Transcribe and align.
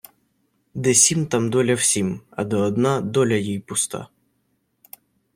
Де 0.73 0.93
сім, 0.93 1.27
там 1.27 1.49
доля 1.49 1.73
всім, 1.75 2.21
а 2.31 2.43
де 2.43 2.55
одна, 2.57 3.01
доля 3.01 3.35
їй 3.35 3.59
пуста. 3.59 4.07